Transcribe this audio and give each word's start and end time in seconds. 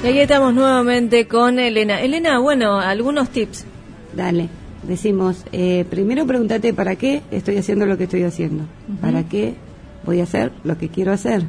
Y 0.00 0.06
aquí 0.06 0.20
estamos 0.20 0.54
nuevamente 0.54 1.26
con 1.26 1.58
Elena. 1.58 2.00
Elena, 2.00 2.38
bueno, 2.38 2.78
algunos 2.78 3.30
tips. 3.30 3.64
Dale, 4.14 4.48
decimos, 4.86 5.44
eh, 5.50 5.84
primero 5.90 6.24
pregúntate 6.24 6.72
para 6.72 6.94
qué 6.94 7.22
estoy 7.32 7.56
haciendo 7.56 7.84
lo 7.84 7.98
que 7.98 8.04
estoy 8.04 8.22
haciendo, 8.22 8.62
para 9.00 9.24
qué 9.28 9.54
voy 10.06 10.20
a 10.20 10.22
hacer 10.22 10.52
lo 10.62 10.78
que 10.78 10.88
quiero 10.88 11.10
hacer, 11.10 11.42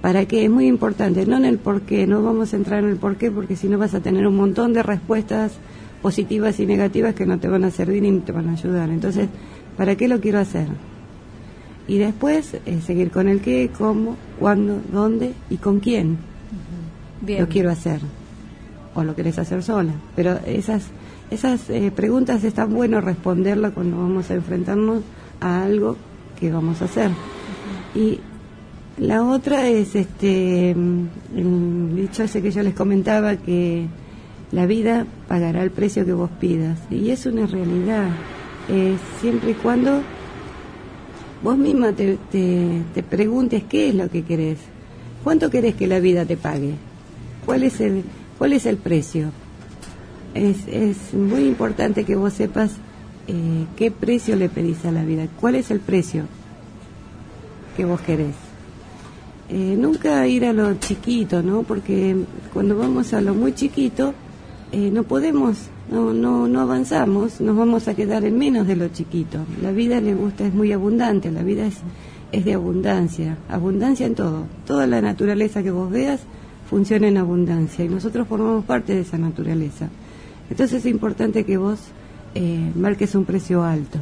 para 0.00 0.26
qué 0.26 0.44
es 0.44 0.50
muy 0.50 0.66
importante, 0.66 1.24
no 1.24 1.36
en 1.36 1.44
el 1.44 1.58
por 1.58 1.82
qué, 1.82 2.04
no 2.04 2.20
vamos 2.20 2.52
a 2.52 2.56
entrar 2.56 2.82
en 2.82 2.90
el 2.90 2.96
por 2.96 3.16
qué 3.16 3.30
porque 3.30 3.54
si 3.54 3.68
no 3.68 3.78
vas 3.78 3.94
a 3.94 4.00
tener 4.00 4.26
un 4.26 4.36
montón 4.36 4.72
de 4.72 4.82
respuestas 4.82 5.52
positivas 6.02 6.58
y 6.58 6.66
negativas 6.66 7.14
que 7.14 7.26
no 7.26 7.38
te 7.38 7.46
van 7.46 7.62
a 7.62 7.70
servir 7.70 8.02
ni 8.02 8.18
te 8.20 8.32
van 8.32 8.48
a 8.48 8.54
ayudar. 8.54 8.90
Entonces, 8.90 9.28
¿para 9.76 9.94
qué 9.94 10.08
lo 10.08 10.20
quiero 10.20 10.40
hacer? 10.40 10.66
Y 11.86 11.98
después 11.98 12.54
eh, 12.54 12.80
seguir 12.84 13.12
con 13.12 13.28
el 13.28 13.40
qué, 13.40 13.70
cómo, 13.76 14.16
cuándo, 14.40 14.80
dónde 14.92 15.32
y 15.48 15.58
con 15.58 15.78
quién 15.78 16.31
lo 17.26 17.48
quiero 17.48 17.70
hacer. 17.70 18.00
O 18.94 19.04
lo 19.04 19.14
querés 19.14 19.38
hacer 19.38 19.62
sola. 19.62 19.92
Pero 20.14 20.38
esas, 20.46 20.84
esas 21.30 21.70
eh, 21.70 21.90
preguntas 21.94 22.44
están 22.44 22.74
bueno 22.74 23.00
responderlas 23.00 23.72
cuando 23.72 23.96
vamos 23.96 24.30
a 24.30 24.34
enfrentarnos 24.34 25.02
a 25.40 25.62
algo 25.62 25.96
que 26.38 26.50
vamos 26.50 26.82
a 26.82 26.86
hacer. 26.86 27.10
Y 27.94 28.20
la 28.98 29.22
otra 29.22 29.68
es 29.68 29.94
este 29.94 30.74
mm, 30.74 31.06
el 31.36 31.96
dicho 31.96 32.22
ese 32.24 32.42
que 32.42 32.50
yo 32.50 32.62
les 32.62 32.74
comentaba 32.74 33.36
que 33.36 33.86
la 34.52 34.66
vida 34.66 35.06
pagará 35.28 35.62
el 35.62 35.70
precio 35.70 36.04
que 36.04 36.12
vos 36.12 36.30
pidas. 36.38 36.78
Y 36.90 37.10
es 37.10 37.24
una 37.26 37.46
realidad. 37.46 38.10
Eh, 38.68 38.96
siempre 39.20 39.52
y 39.52 39.54
cuando 39.54 40.02
vos 41.42 41.58
misma 41.58 41.92
te, 41.92 42.18
te, 42.30 43.02
preguntes 43.02 43.64
qué 43.68 43.88
es 43.88 43.94
lo 43.94 44.08
que 44.08 44.22
querés. 44.22 44.58
¿Cuánto 45.24 45.50
querés 45.50 45.74
que 45.74 45.86
la 45.86 46.00
vida 46.00 46.24
te 46.24 46.36
pague? 46.36 46.74
¿Cuál 47.44 47.64
es 47.64 47.80
el, 47.80 48.04
cuál 48.38 48.52
es 48.52 48.66
el 48.66 48.76
precio? 48.76 49.30
Es, 50.34 50.66
es 50.68 51.12
muy 51.12 51.44
importante 51.44 52.04
que 52.04 52.16
vos 52.16 52.32
sepas 52.32 52.72
eh, 53.28 53.66
qué 53.76 53.90
precio 53.90 54.36
le 54.36 54.48
pedís 54.48 54.84
a 54.84 54.92
la 54.92 55.04
vida. 55.04 55.26
¿Cuál 55.40 55.56
es 55.56 55.70
el 55.70 55.80
precio 55.80 56.24
que 57.76 57.84
vos 57.84 58.00
querés? 58.00 58.34
Eh, 59.48 59.76
nunca 59.78 60.26
ir 60.26 60.44
a 60.46 60.52
lo 60.52 60.74
chiquito, 60.74 61.42
¿no? 61.42 61.62
Porque 61.62 62.16
cuando 62.52 62.76
vamos 62.76 63.12
a 63.12 63.20
lo 63.20 63.34
muy 63.34 63.54
chiquito, 63.54 64.14
eh, 64.72 64.90
no 64.90 65.02
podemos, 65.02 65.58
no, 65.90 66.14
no, 66.14 66.48
no 66.48 66.60
avanzamos, 66.60 67.40
nos 67.40 67.56
vamos 67.56 67.86
a 67.88 67.94
quedar 67.94 68.24
en 68.24 68.38
menos 68.38 68.66
de 68.66 68.76
lo 68.76 68.88
chiquito. 68.88 69.38
La 69.60 69.72
vida 69.72 70.00
le 70.00 70.14
gusta, 70.14 70.46
es 70.46 70.54
muy 70.54 70.72
abundante, 70.72 71.30
la 71.30 71.42
vida 71.42 71.66
es, 71.66 71.76
es 72.32 72.44
de 72.44 72.54
abundancia, 72.54 73.36
abundancia 73.50 74.06
en 74.06 74.14
todo. 74.14 74.46
Toda 74.66 74.86
la 74.86 75.02
naturaleza 75.02 75.62
que 75.62 75.70
vos 75.70 75.90
veas 75.90 76.20
funciona 76.72 77.06
en 77.06 77.18
abundancia 77.18 77.84
y 77.84 77.88
nosotros 77.90 78.26
formamos 78.26 78.64
parte 78.64 78.94
de 78.94 79.02
esa 79.02 79.18
naturaleza. 79.18 79.90
Entonces 80.48 80.78
es 80.78 80.90
importante 80.90 81.44
que 81.44 81.58
vos 81.58 81.78
eh, 82.34 82.72
marques 82.74 83.14
un 83.14 83.26
precio 83.26 83.62
alto. 83.62 83.98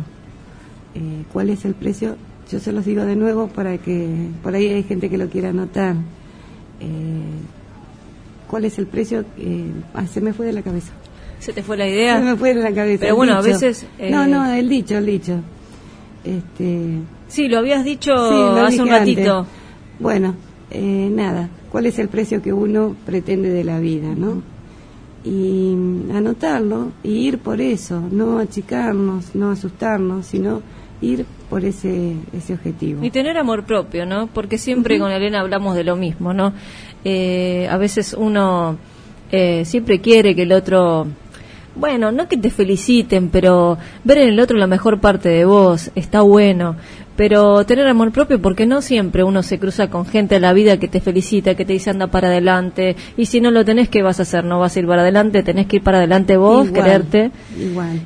Eh, 0.94 1.24
¿Cuál 1.32 1.50
es 1.50 1.64
el 1.64 1.74
precio? 1.74 2.14
Yo 2.48 2.60
se 2.60 2.70
los 2.70 2.84
digo 2.84 3.04
de 3.04 3.16
nuevo 3.16 3.48
para 3.48 3.76
que 3.78 4.28
por 4.44 4.54
ahí 4.54 4.68
hay 4.68 4.84
gente 4.84 5.10
que 5.10 5.18
lo 5.18 5.28
quiera 5.28 5.48
anotar. 5.48 5.96
Eh, 6.78 7.40
cuál 8.46 8.66
es 8.66 8.78
el 8.78 8.86
precio. 8.86 9.24
Eh, 9.36 9.72
ah, 9.92 10.06
se 10.06 10.20
me 10.20 10.32
fue 10.32 10.46
de 10.46 10.52
la 10.52 10.62
cabeza. 10.62 10.92
¿Se 11.40 11.52
te 11.52 11.64
fue 11.64 11.76
la 11.76 11.88
idea? 11.88 12.18
Se 12.20 12.24
me 12.24 12.36
fue 12.36 12.54
de 12.54 12.62
la 12.62 12.72
cabeza. 12.72 13.00
Pero 13.00 13.16
bueno, 13.16 13.34
a 13.34 13.42
veces... 13.42 13.84
No, 13.98 14.28
no, 14.28 14.48
el 14.48 14.68
dicho, 14.68 14.96
el 14.96 15.06
dicho. 15.06 15.40
Este... 16.22 16.98
Sí, 17.26 17.48
lo 17.48 17.58
habías 17.58 17.84
dicho 17.84 18.14
hace 18.14 18.80
un 18.80 18.90
ratito. 18.90 19.44
Bueno, 19.98 20.36
eh, 20.70 21.10
nada, 21.12 21.48
¿cuál 21.70 21.86
es 21.86 21.98
el 21.98 22.08
precio 22.08 22.42
que 22.42 22.52
uno 22.52 22.94
pretende 23.06 23.50
de 23.50 23.64
la 23.64 23.78
vida, 23.80 24.14
no? 24.16 24.42
Y 25.24 25.74
anotarlo 26.14 26.92
y 27.02 27.10
ir 27.28 27.38
por 27.38 27.60
eso, 27.60 28.00
no 28.10 28.38
achicarnos, 28.38 29.34
no 29.34 29.50
asustarnos, 29.50 30.26
sino 30.26 30.62
ir 31.02 31.26
por 31.48 31.64
ese, 31.64 32.14
ese 32.32 32.54
objetivo. 32.54 33.04
Y 33.04 33.10
tener 33.10 33.36
amor 33.36 33.64
propio, 33.64 34.06
¿no? 34.06 34.28
Porque 34.28 34.58
siempre 34.58 34.98
con 34.98 35.10
Elena 35.10 35.40
hablamos 35.40 35.74
de 35.74 35.84
lo 35.84 35.96
mismo, 35.96 36.32
¿no? 36.32 36.52
Eh, 37.04 37.66
a 37.70 37.76
veces 37.76 38.14
uno 38.16 38.78
eh, 39.32 39.64
siempre 39.64 40.00
quiere 40.00 40.34
que 40.34 40.42
el 40.42 40.52
otro, 40.52 41.06
bueno, 41.74 42.12
no 42.12 42.28
que 42.28 42.36
te 42.36 42.50
feliciten, 42.50 43.28
pero 43.28 43.78
ver 44.04 44.18
en 44.18 44.28
el 44.30 44.40
otro 44.40 44.56
la 44.56 44.66
mejor 44.66 45.00
parte 45.00 45.28
de 45.28 45.44
vos, 45.44 45.90
está 45.94 46.22
bueno. 46.22 46.76
Pero 47.16 47.66
tener 47.66 47.86
amor 47.86 48.12
propio, 48.12 48.40
porque 48.40 48.64
no 48.64 48.80
siempre 48.80 49.22
uno 49.24 49.42
se 49.42 49.58
cruza 49.58 49.90
con 49.90 50.06
gente 50.06 50.36
de 50.36 50.40
la 50.40 50.54
vida 50.54 50.78
que 50.78 50.88
te 50.88 51.02
felicita, 51.02 51.54
que 51.54 51.66
te 51.66 51.74
dice 51.74 51.90
anda 51.90 52.06
para 52.06 52.28
adelante. 52.28 52.96
Y 53.16 53.26
si 53.26 53.42
no 53.42 53.50
lo 53.50 53.62
tenés, 53.64 53.90
¿qué 53.90 54.02
vas 54.02 54.20
a 54.20 54.22
hacer? 54.22 54.44
No 54.44 54.58
vas 54.58 54.74
a 54.74 54.80
ir 54.80 54.86
para 54.86 55.02
adelante, 55.02 55.42
tenés 55.42 55.66
que 55.66 55.76
ir 55.76 55.82
para 55.82 55.98
adelante 55.98 56.38
vos, 56.38 56.70
quererte 56.70 57.30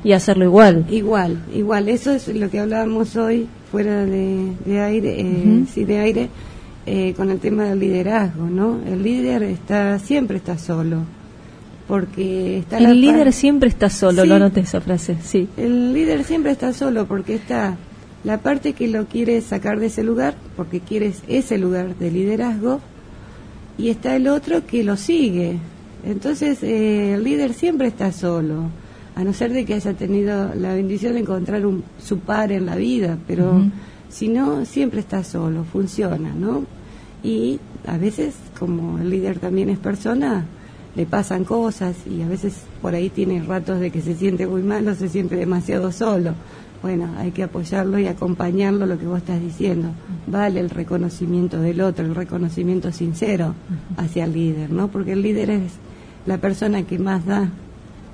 y 0.03 0.11
hacerlo 0.11 0.43
igual. 0.43 0.85
Igual, 0.89 1.37
igual. 1.53 1.87
Eso 1.87 2.11
es 2.11 2.27
lo 2.27 2.49
que 2.49 2.59
hablábamos 2.59 3.15
hoy, 3.15 3.47
fuera 3.71 4.05
de, 4.05 4.81
aire, 4.81 5.15
eh, 5.17 5.63
sí, 5.71 5.85
de 5.85 5.99
aire 5.99 6.29
eh, 6.85 7.13
con 7.15 7.31
el 7.31 7.39
tema 7.39 7.63
del 7.63 7.79
liderazgo, 7.79 8.45
¿no? 8.45 8.79
El 8.85 9.01
líder 9.01 9.41
está 9.43 9.97
siempre 9.97 10.37
está 10.37 10.57
solo, 10.57 11.03
porque 11.87 12.59
está 12.59 12.77
el 12.77 12.99
líder 12.99 13.31
siempre 13.31 13.69
está 13.69 13.89
solo, 13.89 14.25
lo 14.25 14.35
anoté 14.35 14.61
esa 14.61 14.81
frase, 14.81 15.17
sí. 15.21 15.47
El 15.57 15.93
líder 15.93 16.23
siempre 16.23 16.51
está 16.51 16.73
solo 16.73 17.05
porque 17.05 17.35
está 17.35 17.77
la 18.23 18.39
parte 18.39 18.73
que 18.73 18.87
lo 18.87 19.05
quiere 19.05 19.39
sacar 19.41 19.79
de 19.79 19.87
ese 19.87 20.03
lugar, 20.03 20.35
porque 20.55 20.79
quieres 20.79 21.21
ese 21.27 21.57
lugar 21.59 21.95
de 21.95 22.09
liderazgo, 22.09 22.81
y 23.77 23.89
está 23.89 24.15
el 24.15 24.27
otro 24.27 24.65
que 24.65 24.83
lo 24.83 24.97
sigue. 24.97 25.59
Entonces 26.03 26.63
eh, 26.63 27.13
el 27.13 27.23
líder 27.23 27.53
siempre 27.53 27.87
está 27.87 28.11
solo, 28.11 28.69
a 29.15 29.23
no 29.23 29.31
ser 29.31 29.53
de 29.53 29.63
que 29.63 29.75
haya 29.75 29.93
tenido 29.93 30.53
la 30.55 30.73
bendición 30.73 31.13
de 31.13 31.19
encontrar 31.19 31.65
un, 31.65 31.83
su 32.03 32.19
par 32.19 32.51
en 32.51 32.65
la 32.65 32.75
vida, 32.75 33.17
pero 33.27 33.63
si 34.09 34.27
no, 34.27 34.65
siempre 34.65 35.01
está 35.01 35.23
solo, 35.23 35.63
funciona, 35.63 36.33
¿no? 36.33 36.63
Y 37.23 37.59
a 37.87 37.97
veces, 37.97 38.35
como 38.57 38.97
el 38.99 39.09
líder 39.09 39.39
también 39.39 39.69
es 39.69 39.77
persona, 39.77 40.45
le 40.95 41.05
pasan 41.05 41.43
cosas 41.43 41.95
y 42.07 42.21
a 42.21 42.27
veces 42.27 42.55
por 42.81 42.95
ahí 42.95 43.09
tiene 43.09 43.43
ratos 43.43 43.79
de 43.79 43.91
que 43.91 44.01
se 44.01 44.15
siente 44.15 44.47
muy 44.47 44.63
mal 44.63 44.87
o 44.87 44.95
se 44.95 45.09
siente 45.09 45.35
demasiado 45.35 45.91
solo. 45.91 46.33
Bueno, 46.81 47.09
hay 47.17 47.31
que 47.31 47.43
apoyarlo 47.43 47.97
y 47.99 48.07
acompañarlo, 48.07 48.85
lo 48.85 48.97
que 48.97 49.07
vos 49.07 49.17
estás 49.17 49.41
diciendo. 49.41 49.89
Vale 50.27 50.59
el 50.59 50.69
reconocimiento 50.69 51.59
del 51.59 51.81
otro, 51.81 52.05
el 52.05 52.15
reconocimiento 52.15 52.91
sincero 52.91 53.55
hacia 53.97 54.25
el 54.25 54.33
líder, 54.33 54.71
¿no? 54.71 54.89
Porque 54.89 55.13
el 55.13 55.21
líder 55.21 55.49
es 55.49 55.73
la 56.25 56.37
persona 56.37 56.83
que 56.83 56.99
más 56.99 57.25
da, 57.25 57.49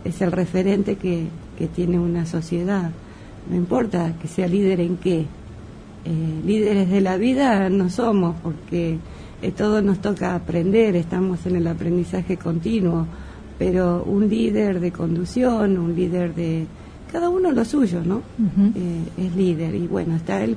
es 0.05 0.21
el 0.21 0.31
referente 0.31 0.95
que, 0.95 1.27
que 1.57 1.67
tiene 1.67 1.99
una 1.99 2.25
sociedad. 2.25 2.91
No 3.49 3.55
importa 3.55 4.13
que 4.21 4.27
sea 4.27 4.47
líder 4.47 4.79
en 4.79 4.97
qué, 4.97 5.25
eh, 6.05 6.41
líderes 6.45 6.89
de 6.89 7.01
la 7.01 7.17
vida 7.17 7.69
no 7.69 7.89
somos, 7.89 8.35
porque 8.41 8.97
eh, 9.41 9.51
todo 9.51 9.81
nos 9.81 9.99
toca 9.99 10.35
aprender, 10.35 10.95
estamos 10.95 11.45
en 11.45 11.55
el 11.55 11.67
aprendizaje 11.67 12.37
continuo, 12.37 13.07
pero 13.57 14.03
un 14.03 14.29
líder 14.29 14.79
de 14.79 14.91
conducción, 14.91 15.77
un 15.77 15.95
líder 15.95 16.33
de... 16.35 16.65
Cada 17.11 17.29
uno 17.29 17.51
lo 17.51 17.65
suyo, 17.65 18.01
¿no? 18.05 18.21
Eh, 18.75 19.25
es 19.25 19.35
líder 19.35 19.75
y 19.75 19.87
bueno, 19.87 20.15
está 20.15 20.43
el, 20.43 20.55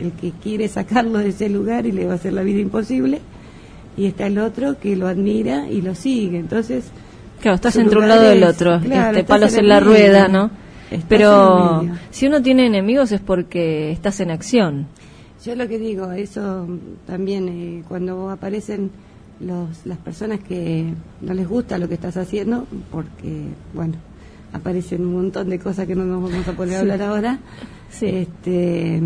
el 0.00 0.12
que 0.12 0.32
quiere 0.32 0.66
sacarlo 0.68 1.18
de 1.18 1.28
ese 1.28 1.48
lugar 1.48 1.86
y 1.86 1.92
le 1.92 2.06
va 2.06 2.12
a 2.12 2.16
hacer 2.16 2.32
la 2.32 2.42
vida 2.42 2.60
imposible, 2.60 3.20
y 3.96 4.06
está 4.06 4.26
el 4.26 4.38
otro 4.38 4.78
que 4.80 4.96
lo 4.96 5.06
admira 5.06 5.68
y 5.68 5.82
lo 5.82 5.94
sigue, 5.94 6.38
entonces... 6.38 6.84
Claro, 7.40 7.56
estás 7.56 7.76
entre 7.76 7.98
un 7.98 8.08
lado 8.08 8.22
del 8.22 8.44
otro, 8.44 8.76
este, 8.76 9.24
palos 9.24 9.54
en, 9.54 9.68
la 9.68 9.80
rueda, 9.80 10.28
¿no? 10.28 10.50
Pero 11.08 11.84
si 12.10 12.26
uno 12.26 12.42
tiene 12.42 12.66
enemigos 12.66 13.12
es 13.12 13.20
porque 13.20 13.90
estás 13.90 14.20
en 14.20 14.30
acción. 14.30 14.86
Yo 15.44 15.56
lo 15.56 15.66
que 15.66 15.78
digo, 15.78 16.12
eso 16.12 16.68
también 17.06 17.48
eh, 17.48 17.84
cuando 17.88 18.30
aparecen 18.30 18.90
los, 19.40 19.86
las 19.86 19.98
personas 19.98 20.40
que 20.40 20.94
no 21.20 21.34
les 21.34 21.48
gusta 21.48 21.78
lo 21.78 21.88
que 21.88 21.94
estás 21.94 22.16
haciendo, 22.16 22.66
porque, 22.90 23.46
bueno, 23.74 23.94
aparecen 24.52 25.04
un 25.04 25.14
montón 25.14 25.48
de 25.48 25.58
cosas 25.58 25.86
que 25.86 25.96
no 25.96 26.04
nos 26.04 26.30
vamos 26.30 26.46
a 26.46 26.52
poder 26.52 26.76
hablar 26.76 27.02
ahora, 27.02 27.38
este, 28.00 29.00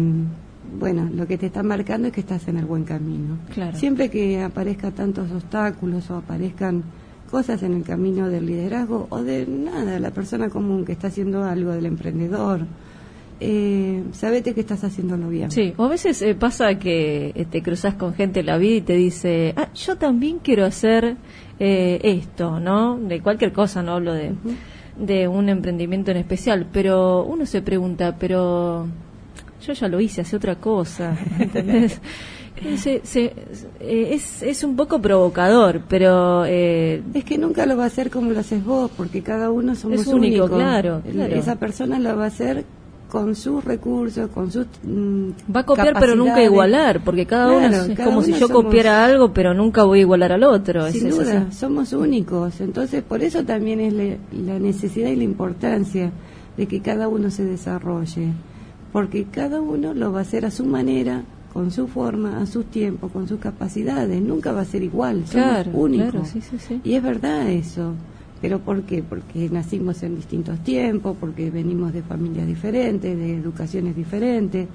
bueno, 0.79 1.09
lo 1.15 1.27
que 1.27 1.39
te 1.39 1.47
está 1.47 1.63
marcando 1.63 2.09
es 2.09 2.15
que 2.15 2.21
estás 2.21 2.47
en 2.49 2.59
el 2.59 2.67
buen 2.67 2.85
camino. 2.85 3.39
Siempre 3.75 4.11
que 4.11 4.43
aparezcan 4.43 4.93
tantos 4.93 5.31
obstáculos 5.31 6.11
o 6.11 6.17
aparezcan 6.17 6.85
cosas 7.31 7.63
en 7.63 7.75
el 7.75 7.83
camino 7.83 8.29
del 8.29 8.47
liderazgo 8.47 9.07
o 9.11 9.23
de 9.23 9.47
nada, 9.47 9.99
la 9.99 10.11
persona 10.11 10.49
común 10.49 10.85
que 10.85 10.93
está 10.93 11.09
haciendo 11.09 11.45
algo, 11.45 11.73
del 11.73 11.87
emprendedor. 11.87 12.67
Eh, 13.41 14.03
sabete 14.13 14.55
que 14.55 14.61
estás 14.61 14.83
haciéndolo 14.85 15.29
bien. 15.29 15.51
Sí, 15.51 15.75
o 15.77 15.85
a 15.85 15.89
veces 15.89 16.23
eh, 16.23 16.35
pasa 16.35 16.79
que 16.79 17.33
eh, 17.35 17.45
te 17.51 17.63
cruzas 17.63 17.95
con 17.95 18.15
gente 18.15 18.41
en 18.41 18.47
la 18.47 18.57
vida 18.57 18.77
y 18.77 18.81
te 18.81 18.95
dice, 18.95 19.53
ah, 19.57 19.69
yo 19.75 19.97
también 19.97 20.39
quiero 20.43 20.65
hacer 20.65 21.17
eh, 21.61 22.01
esto, 22.03 22.59
¿no? 22.61 22.97
De 22.99 23.21
cualquier 23.21 23.53
cosa, 23.53 23.83
no 23.83 23.93
hablo 23.93 24.15
de, 24.15 24.33
de 24.99 25.29
un 25.29 25.49
emprendimiento 25.51 26.11
en 26.13 26.17
especial, 26.17 26.67
pero 26.73 27.25
uno 27.25 27.45
se 27.45 27.61
pregunta, 27.61 28.17
pero 28.19 28.87
yo 29.67 29.73
ya 29.75 29.89
lo 29.89 30.01
hice, 30.01 30.23
hace 30.23 30.37
otra 30.37 30.55
cosa, 30.57 31.15
¿entendés? 31.39 32.01
Se- 32.79 33.03
se- 33.05 33.35
eh, 33.81 34.09
es, 34.15 34.43
es 34.43 34.65
un 34.65 34.77
poco 34.77 34.99
provocador, 35.03 35.83
pero 35.91 36.47
eh, 36.47 37.03
Es 37.13 37.25
que 37.25 37.37
nunca 37.37 37.67
lo 37.67 37.77
va 37.77 37.85
a 37.85 37.89
hacer 37.89 38.09
como 38.11 38.31
lo 38.31 38.41
haces 38.41 38.65
vos, 38.65 38.91
porque 38.97 39.21
cada 39.21 39.51
uno 39.51 39.75
somos 39.75 40.01
Es 40.01 40.07
único, 40.07 40.45
únicos. 40.45 40.51
claro, 40.59 41.03
claro. 41.13 41.35
Esa 41.37 41.57
persona 41.57 41.99
lo 41.99 42.17
va 42.17 42.25
a 42.25 42.29
hacer 42.29 42.65
con 43.11 43.35
sus 43.37 43.65
recursos, 43.65 44.29
con 44.31 44.51
sus 44.51 44.67
mm, 44.83 45.29
va 45.55 45.61
a 45.61 45.67
copiar 45.67 45.97
pero 45.99 46.17
nunca 46.17 46.43
igualar, 46.43 47.03
porque 47.05 47.25
cada 47.27 47.49
uno 47.53 47.69
Claro, 47.69 47.85
es, 47.85 47.89
es 47.91 47.97
cada 47.97 48.09
como 48.11 48.23
si 48.23 48.33
yo 48.33 48.49
somos- 48.49 48.65
copiara 48.65 49.05
algo, 49.05 49.33
pero 49.33 49.55
nunca 49.55 49.85
voy 49.85 49.99
a 50.01 50.03
igualar 50.03 50.33
al 50.33 50.43
otro. 50.43 50.91
Sin 50.91 51.07
es 51.07 51.17
duda, 51.17 51.53
somos 51.53 51.93
únicos. 51.93 52.61
Entonces, 52.61 53.03
por 53.03 53.23
eso 53.23 53.45
también 53.45 53.81
es 53.81 53.93
le- 53.93 54.19
la 54.33 54.59
necesidad 54.59 55.09
y 55.11 55.17
la 55.17 55.25
importancia 55.25 56.11
de 56.57 56.67
que 56.67 56.81
cada 56.81 57.07
uno 57.09 57.31
se 57.31 57.45
desarrolle. 57.45 58.33
Porque 58.93 59.25
cada 59.25 59.61
uno 59.61 59.95
lo 59.95 60.13
va 60.13 60.21
a 60.21 60.23
hacer 60.23 60.45
a 60.47 60.51
su 60.51 60.65
manera, 60.65 61.23
con 61.53 61.71
su 61.71 61.87
forma, 61.87 62.41
a 62.41 62.47
sus 62.47 62.65
tiempos, 62.67 63.13
con 63.13 63.29
sus 63.29 63.39
capacidades. 63.39 64.21
Nunca 64.23 64.53
va 64.53 64.63
a 64.63 64.65
ser 64.65 64.83
igual. 64.83 65.27
Somos 65.27 65.31
Claro, 65.49 65.71
únicos. 65.75 66.11
claro, 66.11 66.27
sí, 66.27 66.41
sí, 66.41 66.57
sí. 66.59 66.81
Y 66.83 66.95
es 66.95 67.03
verdad 67.03 67.49
eso. 67.51 67.93
¿Pero 68.43 68.59
por 68.61 68.83
qué? 68.83 69.03
Porque 69.03 69.49
nacimos 69.51 70.03
en 70.03 70.17
distintos 70.17 70.59
tiempos, 70.61 71.17
porque 71.19 71.51
venimos 71.51 71.93
de 71.93 72.03
familias 72.03 72.47
diferentes, 72.47 73.17
de 73.17 73.37
educaciones 73.37 73.97
diferentes, 73.97 74.69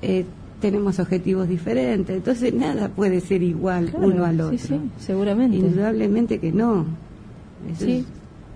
eh, 0.00 0.24
tenemos 0.60 0.98
objetivos 0.98 1.48
diferentes. 1.48 2.16
Entonces, 2.16 2.54
nada 2.54 2.88
puede 2.88 3.20
ser 3.20 3.42
igual 3.42 3.90
Claro, 3.90 4.06
uno 4.08 4.24
al 4.24 4.40
otro. 4.40 4.56
Sí, 4.58 4.66
sí, 4.68 4.80
seguramente. 4.98 5.56
Indudablemente 5.58 6.38
que 6.38 6.52
no. 6.52 6.86
Eso 7.70 7.84
Sí. 7.84 7.92
es- 7.98 8.04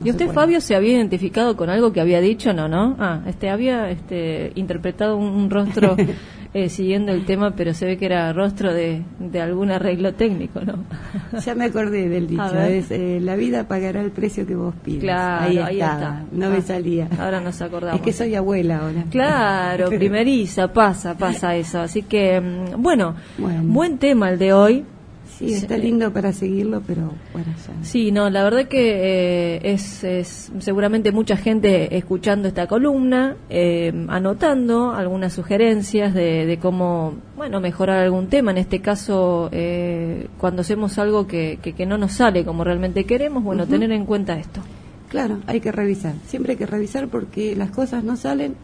no 0.00 0.06
¿Y 0.06 0.10
usted, 0.10 0.26
puede. 0.26 0.34
Fabio, 0.34 0.60
se 0.60 0.74
había 0.74 0.92
identificado 0.92 1.56
con 1.56 1.68
algo 1.70 1.92
que 1.92 2.00
había 2.00 2.20
dicho, 2.20 2.52
no, 2.52 2.68
no? 2.68 2.96
Ah, 2.98 3.22
este, 3.26 3.48
había 3.50 3.90
este, 3.90 4.52
interpretado 4.54 5.16
un, 5.16 5.24
un 5.26 5.50
rostro 5.50 5.96
eh, 6.54 6.68
siguiendo 6.68 7.12
el 7.12 7.24
tema, 7.24 7.52
pero 7.52 7.74
se 7.74 7.84
ve 7.86 7.96
que 7.98 8.06
era 8.06 8.32
rostro 8.32 8.72
de, 8.72 9.02
de 9.18 9.40
algún 9.40 9.70
arreglo 9.70 10.14
técnico, 10.14 10.60
¿no? 10.60 10.84
Ya 11.44 11.54
me 11.54 11.66
acordé 11.66 12.08
del 12.08 12.26
dicho, 12.26 12.58
es 12.60 12.90
eh, 12.90 13.18
la 13.20 13.36
vida 13.36 13.64
pagará 13.68 14.00
el 14.00 14.10
precio 14.10 14.46
que 14.46 14.54
vos 14.54 14.74
pides. 14.84 15.00
Claro, 15.00 15.44
ahí, 15.46 15.58
ahí 15.58 15.80
estaba, 15.80 15.94
está. 15.94 16.24
no 16.32 16.46
Ah, 16.46 16.50
me 16.50 16.60
salía. 16.62 17.08
Ahora 17.18 17.40
nos 17.40 17.60
acordamos. 17.60 18.00
Es 18.00 18.04
que 18.04 18.12
soy 18.12 18.34
abuela 18.34 18.78
ahora. 18.78 19.04
Claro, 19.10 19.88
primeriza, 19.90 20.72
pasa, 20.72 21.16
pasa 21.16 21.54
eso. 21.56 21.80
Así 21.80 22.02
que, 22.02 22.40
mm, 22.40 22.82
bueno, 22.82 23.14
Bueno. 23.38 23.62
buen 23.64 23.98
tema 23.98 24.30
el 24.30 24.38
de 24.38 24.52
hoy. 24.52 24.84
Sí, 25.26 25.52
está 25.52 25.76
lindo 25.76 26.12
para 26.12 26.32
seguirlo, 26.32 26.82
pero 26.86 27.12
bueno, 27.32 27.48
ya. 27.56 27.84
Sí, 27.84 28.10
no, 28.10 28.30
la 28.30 28.44
verdad 28.44 28.68
que 28.68 29.56
eh, 29.56 29.60
es, 29.62 30.02
es 30.04 30.50
seguramente 30.60 31.12
mucha 31.12 31.36
gente 31.36 31.96
escuchando 31.96 32.48
esta 32.48 32.66
columna, 32.66 33.36
eh, 33.50 33.92
anotando 34.08 34.92
algunas 34.92 35.32
sugerencias 35.32 36.14
de, 36.14 36.46
de 36.46 36.58
cómo, 36.58 37.14
bueno, 37.36 37.60
mejorar 37.60 37.98
algún 38.00 38.28
tema. 38.28 38.50
En 38.50 38.58
este 38.58 38.80
caso, 38.80 39.48
eh, 39.52 40.28
cuando 40.38 40.62
hacemos 40.62 40.98
algo 40.98 41.26
que, 41.26 41.58
que, 41.60 41.74
que 41.74 41.86
no 41.86 41.98
nos 41.98 42.12
sale 42.12 42.44
como 42.44 42.64
realmente 42.64 43.04
queremos, 43.04 43.44
bueno, 43.44 43.66
tener 43.66 43.92
en 43.92 44.06
cuenta 44.06 44.38
esto. 44.38 44.60
Claro, 45.08 45.38
hay 45.46 45.60
que 45.60 45.72
revisar. 45.72 46.14
Siempre 46.26 46.52
hay 46.52 46.58
que 46.58 46.66
revisar 46.66 47.08
porque 47.08 47.54
las 47.54 47.70
cosas 47.70 48.02
no 48.04 48.16
salen 48.16 48.56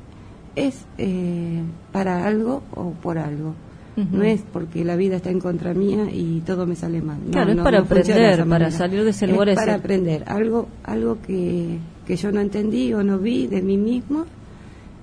es 0.56 0.84
eh, 0.98 1.62
para 1.92 2.26
algo 2.26 2.62
o 2.74 2.90
por 2.90 3.18
algo. 3.18 3.54
No 3.96 4.22
es 4.22 4.40
porque 4.52 4.84
la 4.84 4.96
vida 4.96 5.16
está 5.16 5.28
en 5.30 5.38
contra 5.40 5.74
mía 5.74 6.06
y 6.12 6.40
todo 6.46 6.66
me 6.66 6.76
sale 6.76 7.02
mal. 7.02 7.18
No, 7.26 7.30
Claro, 7.32 7.52
es 7.52 7.58
para 7.58 7.78
no 7.78 7.84
aprender, 7.84 8.46
para 8.48 8.70
salir 8.70 9.04
de 9.04 9.10
ese 9.10 9.26
Es 9.26 9.30
lugar 9.32 9.48
ese- 9.50 9.60
para 9.60 9.74
aprender 9.74 10.24
algo, 10.26 10.68
algo 10.84 11.18
que, 11.26 11.78
que 12.06 12.16
yo 12.16 12.32
no 12.32 12.40
entendí 12.40 12.94
o 12.94 13.02
no 13.04 13.18
vi 13.18 13.46
de 13.48 13.60
mí 13.60 13.76
mismo 13.76 14.24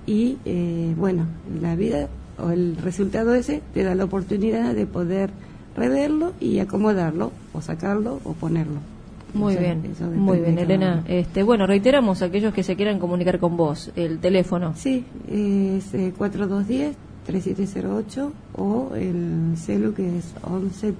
y 0.06 0.38
eh, 0.44 0.92
bueno, 0.96 1.26
la 1.60 1.76
vida 1.76 2.08
o 2.42 2.50
el 2.50 2.76
resultado 2.76 3.34
ese 3.34 3.62
te 3.74 3.84
da 3.84 3.94
la 3.94 4.04
oportunidad 4.04 4.74
de 4.74 4.86
poder 4.86 5.30
reverlo 5.76 6.32
y 6.40 6.58
acomodarlo 6.58 7.30
o 7.52 7.60
sacarlo 7.60 8.18
o 8.24 8.32
ponerlo. 8.32 8.80
Muy 9.34 9.54
bien, 9.56 9.82
muy 10.16 10.40
bien, 10.40 10.58
Elena. 10.58 11.04
Este, 11.06 11.44
bueno, 11.44 11.64
reiteramos 11.64 12.20
a 12.22 12.24
aquellos 12.24 12.52
que 12.52 12.64
se 12.64 12.74
quieran 12.74 12.98
comunicar 12.98 13.38
con 13.38 13.56
vos, 13.56 13.92
el 13.94 14.18
teléfono. 14.18 14.72
Sí, 14.74 15.04
es 15.30 15.94
eh, 15.94 16.12
4210-3708 17.26 18.30
o 18.56 18.94
el 18.94 19.56
celu 19.56 19.94
que 19.94 20.18
es 20.18 20.34
11 20.42 20.88
eh, 20.88 20.94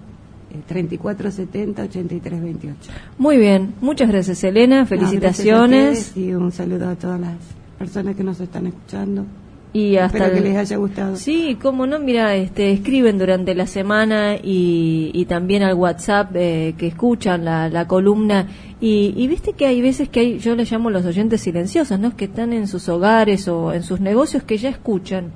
3470 0.67 1.83
8328. 1.83 2.93
Muy 3.19 3.37
bien, 3.37 3.75
muchas 3.81 4.09
gracias, 4.09 4.43
Elena. 4.45 4.85
Felicitaciones. 4.87 6.17
y 6.17 6.33
un 6.33 6.51
saludo 6.53 6.89
a 6.89 6.97
todas 6.97 7.21
las 7.21 7.37
personas 7.79 8.17
que 8.17 8.25
nos 8.25 8.41
están 8.41 8.67
escuchando. 8.67 9.25
y 9.73 9.97
hasta 9.97 10.19
Espero 10.19 10.35
que 10.35 10.41
les 10.49 10.57
haya 10.57 10.77
gustado. 10.77 11.17
Sí, 11.17 11.57
cómo 11.63 11.87
no, 11.87 12.01
mira, 12.01 12.35
este, 12.35 12.73
escriben 12.73 13.19
durante 13.19 13.55
la 13.55 13.69
semana 13.69 14.35
y, 14.35 15.13
y 15.15 15.25
también 15.27 15.63
al 15.63 15.75
WhatsApp 15.75 16.33
eh, 16.35 16.75
que 16.77 16.89
escuchan 16.89 17.45
la, 17.45 17.69
la 17.69 17.87
columna 17.87 18.49
y, 18.81 19.15
y 19.17 19.29
viste 19.29 19.53
que 19.53 19.67
hay 19.67 19.81
veces 19.81 20.09
que 20.09 20.21
hay, 20.21 20.39
yo 20.41 20.57
les 20.57 20.73
llamo 20.73 20.91
los 20.91 21.05
oyentes 21.05 21.43
silenciosos, 21.43 22.01
¿no? 22.01 22.17
Que 22.17 22.25
están 22.25 22.53
en 22.53 22.67
sus 22.67 22.89
hogares 22.89 23.47
o 23.47 23.73
en 23.73 23.85
sus 23.85 24.01
negocios 24.01 24.43
que 24.43 24.57
ya 24.57 24.71
escuchan 24.71 25.31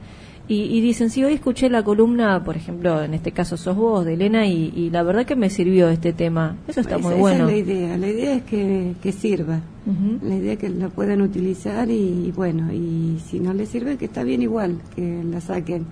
y, 0.47 0.63
y 0.65 0.81
dicen, 0.81 1.09
sí, 1.11 1.25
hoy 1.25 1.35
escuché 1.35 1.71
la 1.71 1.83
columna, 1.83 2.45
por 2.45 2.57
ejemplo, 2.57 3.03
en 3.03 3.15
este 3.15 3.33
caso 3.33 3.57
sos 3.57 3.77
vos, 3.77 4.05
de 4.05 4.15
Elena, 4.15 4.47
y, 4.47 4.73
y 4.77 4.91
la 4.91 5.03
verdad 5.03 5.25
que 5.25 5.37
me 5.37 5.49
sirvió 5.51 5.89
este 5.89 6.13
tema. 6.13 6.57
Eso 6.69 6.81
está 6.81 6.97
Esa- 6.97 7.03
muy 7.05 7.13
esa 7.15 7.21
bueno. 7.21 7.49
es 7.49 7.53
la 7.53 7.57
idea. 7.73 7.97
La 7.97 8.09
idea 8.09 8.35
es 8.35 8.43
que, 8.43 8.95
que 9.03 9.13
sirva. 9.13 9.61
La 10.23 10.35
idea 10.37 10.55
es 10.55 10.59
que 10.59 10.69
la 10.71 10.89
puedan 10.89 11.21
utilizar 11.23 11.91
y, 11.91 12.33
bueno, 12.35 12.73
y 12.73 13.19
si 13.27 13.39
no 13.41 13.53
les 13.53 13.69
sirve, 13.69 13.97
que 13.99 14.07
está 14.07 14.23
bien 14.23 14.41
igual, 14.43 14.79
que 14.97 15.23
la 15.25 15.41
saquen. 15.41 15.85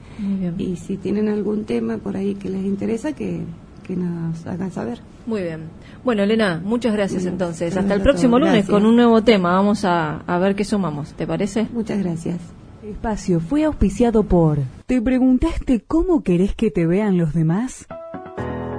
Y 0.59 0.77
si 0.77 0.97
tienen 0.97 1.29
algún 1.29 1.65
tema 1.65 1.99
por 1.99 2.17
ahí 2.17 2.35
que 2.35 2.49
les 2.49 2.65
interesa, 2.65 3.13
que, 3.13 3.41
que 3.87 3.97
nos 3.97 4.47
hagan 4.47 4.71
saber. 4.71 5.01
Muy 5.27 5.43
bien. 5.43 5.61
Bueno, 6.05 6.23
Elena, 6.25 6.61
muchas 6.65 6.93
gracias 6.95 7.23
Bueno, 7.23 7.35
entonces. 7.35 7.77
Hasta 7.77 7.95
el 7.95 8.01
próximo 8.01 8.39
lunes 8.39 8.55
Gracias. 8.55 8.71
con 8.71 8.87
un 8.87 8.97
nuevo 8.97 9.23
tema. 9.23 9.53
Vamos 9.53 9.85
a, 9.85 10.17
a 10.27 10.39
ver 10.39 10.55
qué 10.57 10.65
sumamos. 10.65 11.13
¿Te 11.13 11.27
parece? 11.27 11.69
Muchas 11.73 11.99
gracias. 12.03 12.39
Espacio 12.83 13.39
fue 13.39 13.63
auspiciado 13.63 14.25
por 14.25 14.59
¿Te 14.87 15.01
preguntaste 15.01 15.85
cómo 15.87 16.25
querés 16.25 16.57
que 16.57 16.73
te 16.73 16.85
vean 16.85 17.17
los 17.17 17.33
demás? 17.33 17.87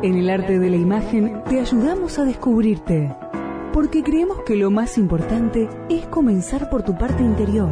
En 0.02 0.18
el 0.18 0.30
arte 0.30 0.60
de 0.60 0.70
la 0.70 0.76
imagen 0.76 1.42
te 1.48 1.62
ayudamos 1.62 2.20
a 2.20 2.26
descubrirte, 2.26 3.16
porque 3.72 4.04
creemos 4.04 4.40
que 4.46 4.58
lo 4.58 4.72
más 4.72 4.98
importante 4.98 5.70
es 5.90 6.06
comenzar 6.08 6.70
por 6.70 6.84
tu 6.84 6.98
parte 6.98 7.24
interior. 7.24 7.70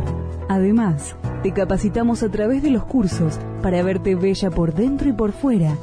Además, 0.47 1.17
te 1.43 1.51
capacitamos 1.51 2.23
a 2.23 2.29
través 2.29 2.63
de 2.63 2.69
los 2.69 2.85
cursos 2.85 3.37
para 3.61 3.83
verte 3.83 4.15
bella 4.15 4.49
por 4.49 4.73
dentro 4.73 5.09
y 5.09 5.13
por 5.13 5.33
fuera 5.33 5.75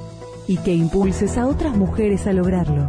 y 0.46 0.56
que 0.56 0.72
impulses 0.72 1.36
a 1.36 1.46
otras 1.46 1.76
mujeres 1.76 2.26
a 2.26 2.32
lograrlo. 2.32 2.88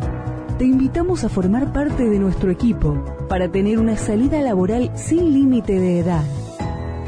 Te 0.58 0.64
invitamos 0.64 1.26
a 1.26 1.30
formar 1.30 1.74
parte 1.74 2.08
de 2.08 2.20
nuestro 2.20 2.52
equipo 2.52 3.04
para 3.28 3.52
tener 3.52 3.80
una 3.80 3.98
salida 3.98 4.39
laboral 4.39 4.92
sin 4.96 5.34
límite 5.34 5.78
de 5.78 6.00
edad. 6.00 6.38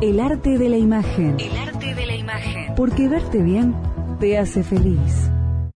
El 0.00 0.20
arte 0.20 0.56
de 0.56 0.68
la 0.68 0.76
imagen. 0.76 1.40
El 1.40 1.58
arte 1.58 1.92
de 1.92 2.06
la 2.06 2.14
imagen. 2.14 2.72
Porque 2.76 3.08
verte 3.08 3.38
bien 3.38 3.74
te 4.20 4.38
hace 4.38 4.62
feliz. 4.62 5.33